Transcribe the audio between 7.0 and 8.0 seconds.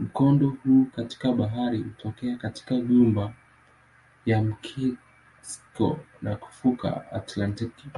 Atlantiki.